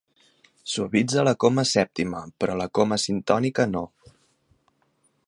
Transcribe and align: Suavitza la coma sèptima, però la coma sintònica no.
Suavitza 0.75 1.25
la 1.27 1.33
coma 1.43 1.65
sèptima, 1.73 2.23
però 2.41 2.57
la 2.63 2.69
coma 2.79 3.01
sintònica 3.07 3.69
no. 3.75 3.85